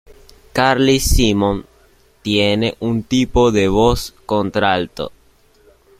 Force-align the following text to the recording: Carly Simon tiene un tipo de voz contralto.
Carly 0.55 0.97
Simon 0.99 1.63
tiene 2.23 2.75
un 2.79 3.03
tipo 3.03 3.51
de 3.51 3.67
voz 3.67 4.15
contralto. 4.25 5.11